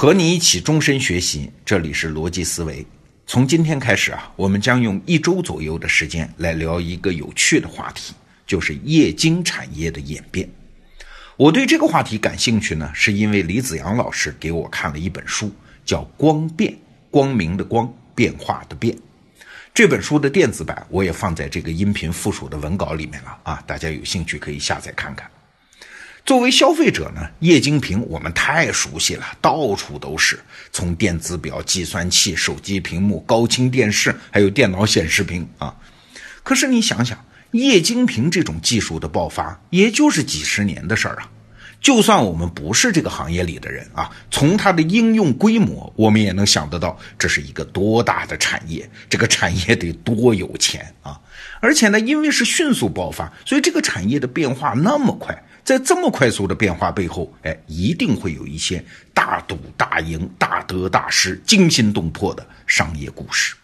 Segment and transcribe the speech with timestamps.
[0.00, 2.86] 和你一起终身学习，这里是逻辑思维。
[3.26, 8.14] 从今天开始啊，我们将用一周左右的时间来聊一个有趣的话题，
[8.46, 10.48] 就是液晶产业的演变。
[11.36, 15.52] 我对这个话题感兴趣呢，是因为李子阳老师给我看了一本书，
[15.84, 16.72] 叫《光变》，
[17.10, 18.96] 光明的光，变化的变。
[19.74, 25.30] 这本书的电子版我也放在这个音频附属的文稿里面了啊，大家有兴趣可以下载看看。
[26.30, 30.38] 作为消费者呢，液晶屏我们太熟悉了，到处都是，
[30.70, 35.74] 从电子表、计算器、手机屏幕、高清电视，还有电脑显示屏啊。
[36.44, 37.18] 可是你想想，
[37.50, 41.28] 液晶屏这种技术的爆发，也就是几十年的事儿啊。
[41.80, 51.18] 就算我们不是这个行业里的人啊，从它的应用规模，我们也能想得到这是一个多大的产业，这个产业得多有钱啊！
[51.58, 55.36] 而且呢，因为是迅速爆发，所以这个产业的变化那么快。
[55.64, 63.54] 在这么快速的变化背后，哎，一定会有一些大赌大赢、大得大失、惊心动魄的商业故事。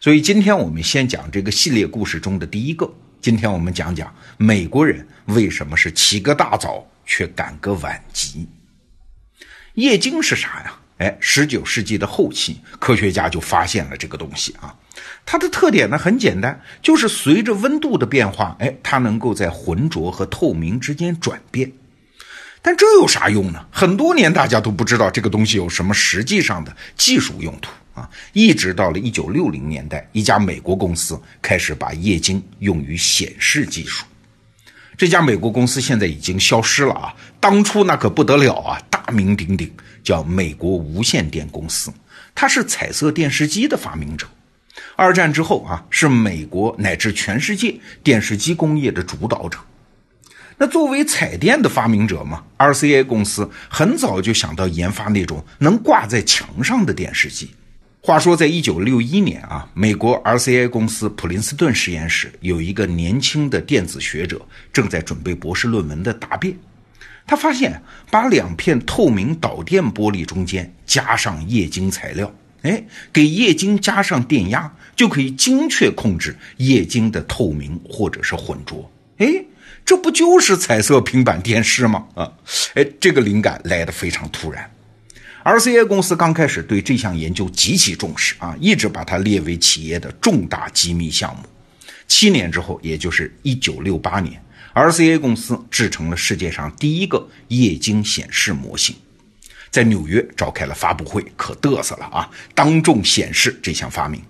[0.00, 2.90] 所以今天我们先讲这个系列故事中的第一个。
[3.20, 8.48] 今天我们讲讲美国人为什么是起个大早却赶个晚集。
[9.74, 10.79] 夜晶是啥呀？
[11.00, 14.74] 哎，十九世纪的后期，科学家就发现了这个东西啊。
[15.24, 21.72] 它的特点呢很简单，就是随着温度的变化，哎，它能够在浑浊和透明之间转变。
[22.60, 23.64] 但这有啥用呢？
[23.70, 28.06] 很多年大家都不知道这个东西有什么实际上的技术用途啊。
[28.34, 34.04] 一直到了一九六零年代，一家美国公司开始把液晶用于显示技术。
[34.98, 41.92] 这家美国公司现在已经消失了啊，当初那可不得了啊，大名鼎鼎，叫美国无线电公司，
[42.34, 44.26] 它是彩色电视机的发明者。
[44.96, 49.58] 二战之后啊，是美国乃至全世界电视机工业的主导者。
[50.56, 57.50] 那作为彩电的发明者嘛，RCA 公司很早就想到研发那种能挂在墙上的电视机。
[58.02, 64.40] 话说，在一九六一年啊，美国 RCA 公司普林斯顿实验室有一个年轻的电子学者
[64.72, 66.54] 正在准备博士论文的答辩，
[67.30, 67.80] 他发现
[68.10, 72.34] 把两片透明导电玻璃中间加上液晶材料。
[72.62, 72.82] 哎，
[73.12, 78.90] 给液晶加上电压，就可以精确控制液晶的透明或者是浑浊。
[79.18, 79.44] 哎，
[79.84, 82.04] 这不就是彩色平板电视吗？
[82.16, 82.32] 啊，
[82.74, 84.68] 哎，这个灵感来的非常突然。
[85.44, 91.44] RCA 公司刚开始对这项研究极其重视啊，一直把它列为企业的重大机密项目。
[92.08, 94.42] 七年之后，也就是一九六八年
[94.74, 98.96] ，RCA 公司制成了世界上第一个液晶显示模型。
[99.70, 102.28] 在纽约召开了发布会，可嘚瑟了啊！
[102.54, 104.20] 当众显示这项发明。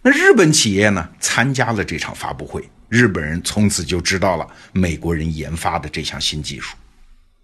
[0.00, 6.74] 那日本企业呢，参加了这场发布会，日本人从此就知道了美国人研发的这项新技术。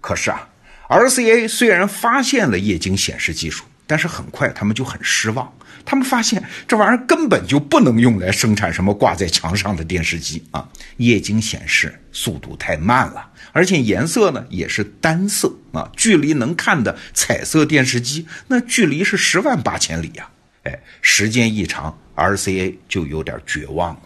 [0.00, 0.48] 可是啊
[0.88, 5.52] ，RCA 虽然发现了液晶显示技术，但是很快他们就很失望。
[5.84, 10.68] 他们发现这玩意儿根本就不能用来生产什么挂在墙上的电视机啊！
[10.96, 20.28] 液晶显示速度太慢了，而且颜色呢也是单色啊，距离能看的彩色电视机那距离是十万八千里呀！
[20.64, 24.02] 哎，时间一长，RCA 就有点绝望了。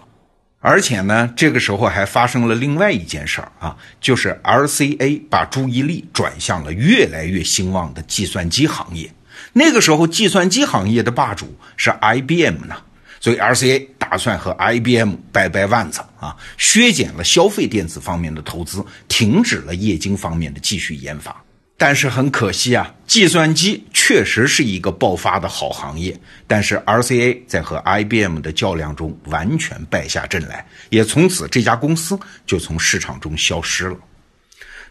[0.60, 9.08] 而且呢，这个时候还发生了另外一件事儿啊，就是 RCA 把注意力转向了越来越兴旺的计算机行业。
[9.52, 12.76] 那个时候，计算机行业的霸主是 IBM 呢，
[13.20, 21.34] 所以 RCA 打算和 IBM 掰掰腕子啊，削减了消费电子方面的投资，停止了液晶方面的继续研发。
[21.78, 33.96] 但是很可惜啊，计算机确实是一个爆发的好行业，但是 RCA 在和 IBM 的较量中完全败下阵来，也从此这家公司就从市场中消失了。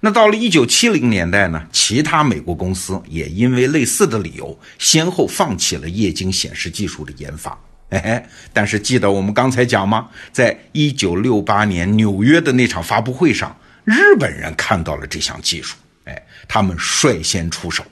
[0.02, 7.58] 那到了一九七零年代呢，其他美国公司也因为类似的理由，先后放弃了液晶显示技术的研发。
[7.90, 10.08] 哎，但是记得我们刚才讲吗？
[10.32, 17.84] 在一九六八年纽约的那场发布会上，日本人看到了这项技术，哎，他们率先出手。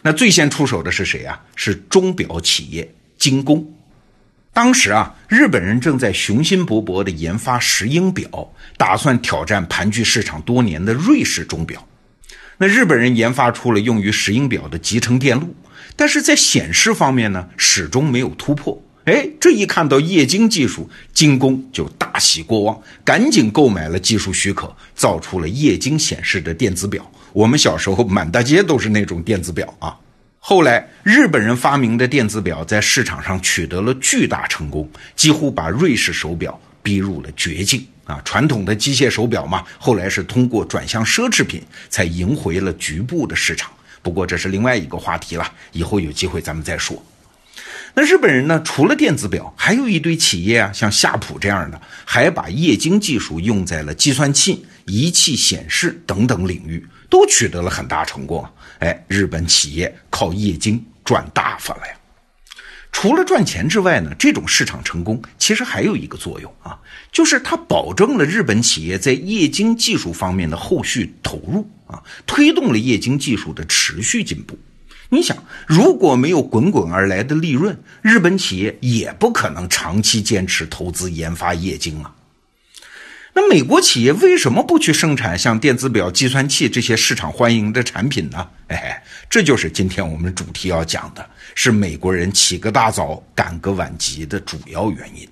[0.00, 1.40] 那最先出手的是谁啊？
[1.54, 3.64] 是钟表企业精工。
[4.54, 11.86] 当时啊，日本人正在雄心勃勃地研发石英表，打算挑战盘踞市场多年的瑞士钟表。
[12.58, 15.56] 那日本人研发出了用于石英表的集成电路，
[15.96, 18.78] 但是在显示方面呢，始终没有突破。
[19.06, 27.10] 哎，这一看到液晶技术，精工就大喜过望，赶紧购买了技术许可，造出了液晶显示的电子表。
[27.32, 29.96] 我们小时候满大街都是那种电子表啊。
[30.44, 38.20] 后来，日本人发明的电子表在市场上取得了巨大成功，几乎把瑞士手表逼入了绝境啊！
[38.24, 43.70] 传统的机械手表嘛，后来是通过转向奢侈品才赢回了局部的市场，
[44.02, 47.00] 不过这是另外一个话题了，以后有机会咱们再说。
[47.94, 48.60] 那日本人呢？
[48.64, 58.42] 除了电子表，还有一堆企业啊，像夏普这样的，还把液晶技术用在了计算器、仪器显示等等领域，都取得了很大成功。
[58.78, 61.92] 哎，日本企业靠液晶赚大发了呀！
[62.90, 66.78] 除了赚钱之外呢，这种市场成功其实还有一个作用啊，
[67.12, 74.58] 就是它保证了日本企业在液晶技术方面的后续投入啊，推动了液晶技术的持续进步。
[75.10, 75.36] 你想，
[75.66, 82.14] 如果没有滚滚而来的利润，日本企业也不可能长期坚持投资研发液晶啊。
[83.34, 88.48] 那美国企业为什么不去生产像电子表、计算器这些市场欢迎的产品呢？
[88.68, 95.28] 哎，这就是今天我们主题要讲的，是美国人起个大早赶个晚集的主要原因。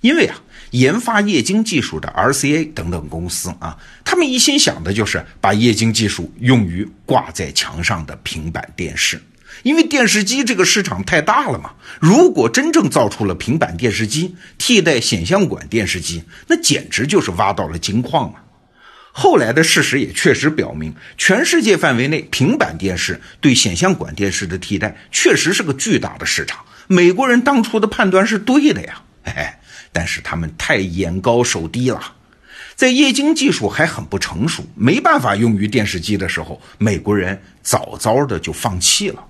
[0.00, 0.36] 因为啊。
[0.72, 9.20] 研发液晶技术的 RCA 等等公司啊，他们一心想的就是把液晶技术用于挂在墙上的平板电视，
[9.62, 11.72] 因为电视机这个市场太大了嘛。
[12.00, 18.42] 如果真正造出了平板电视机替代显像管电视机，那简直就是挖到了金矿啊！
[19.12, 26.64] 后来的事实也确实表明，全世界范围内平板电视对显像管电视的替代确实是个巨大的市场。
[26.86, 29.46] 美国人当初的判断是对的呀，嘿嘿。
[29.92, 32.00] 但是他们太眼高手低了，
[32.74, 39.22] 在液晶技术还很不成熟、没办法用于电视机的时候，美国人早早的就放弃了，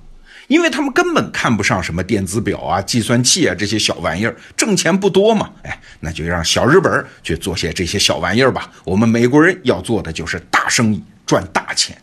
[0.52, 5.50] 因为他们根本看不上什么电子表啊、计算器啊这些小玩意儿，挣钱不多嘛。
[5.62, 8.70] 哎，那就让小日本去做些这些小玩意儿吧。
[8.84, 11.96] 我们美国人要做的就是大生意，赚大钱。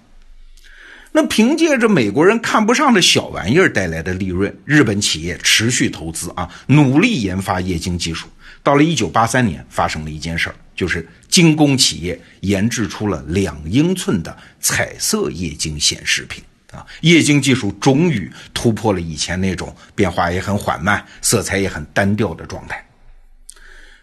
[1.11, 8.27] 那凭借着美国人看不上的小玩意儿带来的利润，日本企业持续投资啊，努力研发液晶技术。
[8.63, 22.85] 到了一九八三年，发生了一件事儿，就是精工企业研制出了两英寸的彩色液晶显示屏啊，液晶技术终于突破了以前那种变化也很缓慢、色彩也很单调的状态。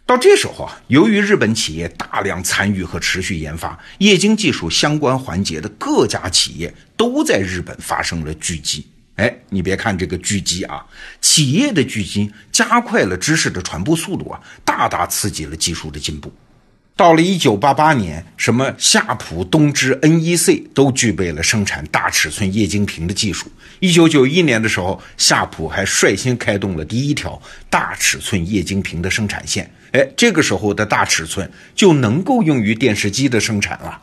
[0.05, 8.87] 到这时候啊，由于日本企业大量参与和持续研发液晶技术相关环节的各家企业，都在日本发生了聚集。
[9.17, 10.85] 哎，你别看这个聚集啊，
[11.21, 16.33] 企业的聚集加快了知识的传播速度啊，大大刺激了技术的进步。
[16.96, 23.52] 到了一九八八年，什么夏普、东芝、NEC 都具备了生产大尺寸液晶屏的技术。
[23.81, 29.70] 一九九一年的时候，夏普还率先开动了第一条大尺寸液晶屏的生产线。
[29.93, 34.00] 哎，这个时候的大尺寸就能够用于电视机的生产了。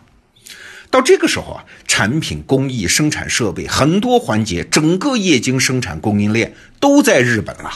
[0.91, 7.71] 到这个时候啊，产品工艺、生产设备很多环节，整个液晶生产供应链都在日本了。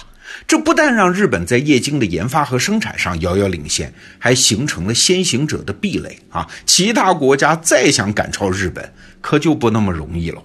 [0.46, 6.48] 这不但让日本在液晶的研发和生产上遥遥领先，还形成了先行者的壁垒啊！
[6.66, 10.44] 其他国家再想赶超日本，可就不那么容易了。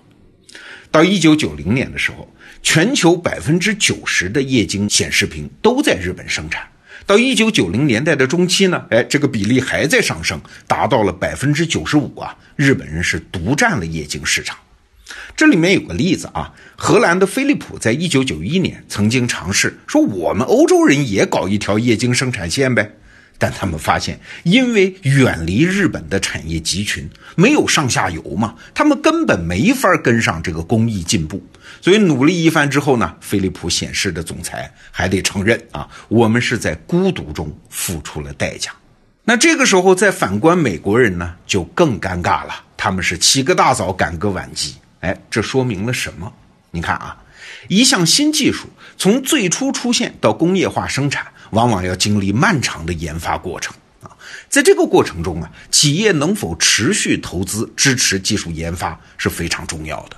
[0.90, 2.32] 到一九九零年的时候，
[2.62, 6.66] 全球百分之九十的液晶显示屏都在日本生产。
[7.04, 12.36] 到一九九零年代的中期呢，哎，这个比例还在上升，达到了百分之九十五啊！
[12.54, 14.56] 日本人是独占了液晶市场。
[15.42, 22.88] 这里面有个例子啊，荷兰的飞利浦在一九九一年曾经尝试说，我们欧洲人也搞一条液晶生产线呗。
[23.38, 31.44] 但他们发现，因为远离日本的产业集群，没有上下游嘛，他们根本没法跟上这个工艺进步。
[31.80, 38.70] 所以努力一番之后呢，飞利浦显示的总裁还得承认啊，我们是在孤独中付出了代价。
[39.24, 42.54] 那这个时候再反观美国人呢，就更尴尬了。
[42.76, 46.32] 他们是起个大早赶个晚集，哎，这说明了什么？
[46.72, 47.22] 你看啊，
[47.68, 48.66] 一项新技术
[48.96, 51.26] 从最初出现到工业化生产。
[51.52, 54.08] 往往要经历漫长的研发过程啊，
[54.48, 60.16] 在这个过程中啊，企业能否持续投资支持技术研发是非常重要的。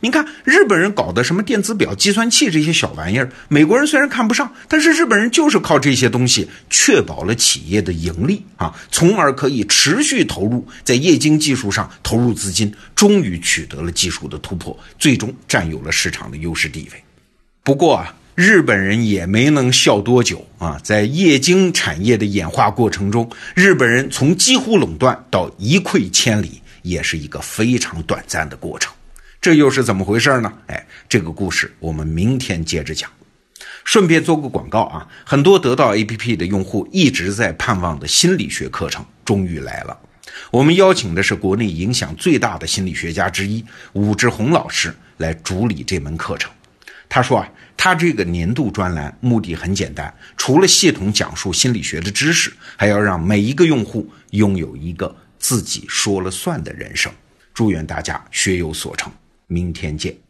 [0.00, 17.02] 你看，日本人搞的什么电子表、计算器这些小玩意儿，美国人虽然看不上，但是日本人就是靠这些东西确保了企业的盈利啊，从而可以持续投入在液晶技术上投入资金，终于取得了技术的突破，最终占有了市场的优势地位。
[17.62, 18.14] 不过啊。
[18.36, 20.76] 日本人也没能笑多久啊！
[20.82, 28.92] 在液晶产业的演化过程中，日本人从几乎垄断到一溃千里，也是一个非常短暂的过程。
[29.44, 30.50] 这又是怎么回事呢？
[30.68, 33.10] 哎，这个故事我们明天接着讲。
[33.84, 39.94] 顺便做个广告啊，很多得到 APP 的用户一直在盼望的心理学课程终于来了。
[40.50, 46.50] 我们邀请的是国内影响最大的心理学家之一武志红老师来主理这门课程。
[47.06, 47.46] 他说啊。
[47.76, 57.12] 他这个年度专栏目的很简单，除了系统讲述心理学的知识，还要让每一个用户拥有一个自己说了算的人生。
[57.52, 59.12] 祝愿大家学有所成。
[59.46, 60.23] 明天见。